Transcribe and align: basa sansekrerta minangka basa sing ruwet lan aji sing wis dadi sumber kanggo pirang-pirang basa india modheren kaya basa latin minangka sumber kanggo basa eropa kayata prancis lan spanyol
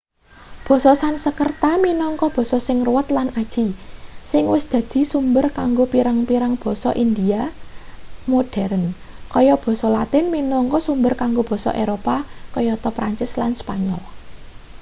basa 0.67 0.91
sansekrerta 1.01 1.71
minangka 1.85 2.27
basa 2.37 2.57
sing 2.67 2.77
ruwet 2.87 3.07
lan 3.17 3.27
aji 3.41 3.67
sing 4.31 4.43
wis 4.53 4.65
dadi 4.73 5.01
sumber 5.11 5.45
kanggo 5.59 5.85
pirang-pirang 5.93 6.53
basa 6.63 6.91
india 7.05 7.41
modheren 8.31 8.83
kaya 9.33 9.53
basa 9.63 9.87
latin 9.97 10.25
minangka 10.35 10.79
sumber 10.87 11.13
kanggo 11.21 11.43
basa 11.49 11.71
eropa 11.83 12.15
kayata 12.53 12.89
prancis 12.97 13.31
lan 13.41 13.51
spanyol 13.61 14.01